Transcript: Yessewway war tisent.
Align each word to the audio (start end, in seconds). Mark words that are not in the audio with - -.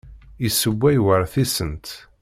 Yessewway 0.41 0.97
war 1.05 1.23
tisent. 1.31 1.85